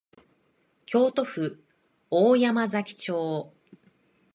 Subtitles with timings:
[0.87, 1.63] 京都府
[2.09, 3.53] 大山崎町